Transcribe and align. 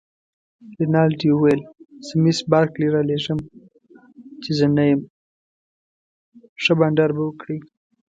رینالډي 0.77 1.29
وویل: 1.31 1.61
زه 2.07 2.13
مس 2.23 2.39
بارکلي 2.51 2.87
رالېږم، 2.93 3.39
چي 4.41 4.51
زه 4.59 4.65
نه 4.75 4.83
یم، 4.89 5.01
ښه 6.63 6.73
بانډار 6.79 7.11
به 7.15 7.23
وکړئ. 7.25 7.59